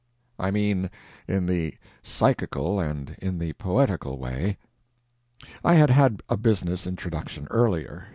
[0.39, 0.89] I mean,
[1.27, 4.57] in the psychical and in the poetical way.
[5.63, 8.07] I had had a business introduction earlier.